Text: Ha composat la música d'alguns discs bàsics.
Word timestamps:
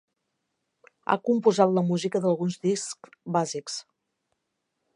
Ha 1.09 1.17
composat 1.29 1.75
la 1.75 1.83
música 1.89 2.21
d'alguns 2.23 2.57
discs 2.65 3.15
bàsics. 3.37 3.77